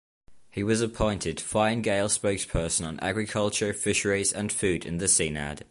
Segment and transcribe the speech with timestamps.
[0.49, 5.61] He was appointed Fine Gael spokesperson on Agriculture, Fisheries and Food in the Seanad.